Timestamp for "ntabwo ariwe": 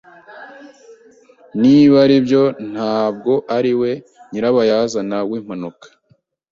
2.71-3.91